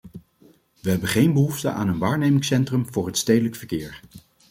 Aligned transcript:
We 0.81 0.89
hebben 0.89 1.09
geen 1.09 1.33
behoefte 1.33 1.69
aan 1.69 1.87
een 1.87 1.97
waarnemingscentrum 1.97 2.93
voor 2.93 3.05
het 3.07 3.17
stedelijk 3.17 3.55
verkeer. 3.55 4.01